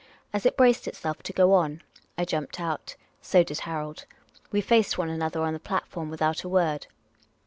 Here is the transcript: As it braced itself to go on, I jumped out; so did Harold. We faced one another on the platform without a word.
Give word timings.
As 0.33 0.47
it 0.47 0.57
braced 0.57 0.87
itself 0.87 1.21
to 1.21 1.31
go 1.31 1.53
on, 1.53 1.83
I 2.17 2.25
jumped 2.25 2.59
out; 2.59 2.95
so 3.21 3.43
did 3.43 3.59
Harold. 3.59 4.05
We 4.51 4.59
faced 4.59 4.97
one 4.97 5.09
another 5.11 5.43
on 5.43 5.53
the 5.53 5.59
platform 5.59 6.09
without 6.09 6.41
a 6.43 6.49
word. 6.49 6.87